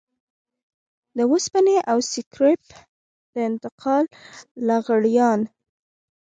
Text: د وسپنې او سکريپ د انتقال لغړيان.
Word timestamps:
د 1.17 1.19
وسپنې 1.31 1.77
او 1.91 1.97
سکريپ 2.11 2.61
د 3.33 3.35
انتقال 3.49 4.05
لغړيان. 4.67 5.39